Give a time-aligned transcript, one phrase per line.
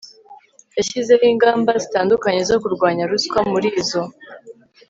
[0.77, 4.03] yashyizeho ingamba zitandukanye zo kurwanya ruswa Muri izo